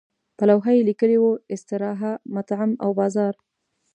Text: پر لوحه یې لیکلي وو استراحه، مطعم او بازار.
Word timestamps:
پر 0.37 0.45
لوحه 0.49 0.71
یې 0.75 0.87
لیکلي 0.89 1.17
وو 1.19 1.31
استراحه، 1.53 2.11
مطعم 2.35 2.71
او 2.83 2.89
بازار. 2.99 3.33